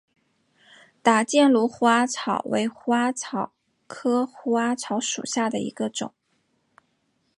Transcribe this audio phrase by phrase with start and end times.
[1.03, 3.53] 打箭炉虎耳草为虎耳草
[3.85, 6.11] 科虎耳草属下的一个种。